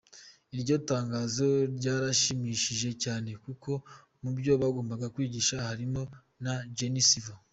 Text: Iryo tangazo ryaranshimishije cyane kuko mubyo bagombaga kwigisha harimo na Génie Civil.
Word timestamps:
Iryo 0.55 0.75
tangazo 0.89 1.45
ryaranshimishije 1.75 2.89
cyane 3.03 3.29
kuko 3.43 3.69
mubyo 4.21 4.53
bagombaga 4.61 5.05
kwigisha 5.15 5.55
harimo 5.67 6.01
na 6.45 6.53
Génie 6.77 7.05
Civil. 7.11 7.37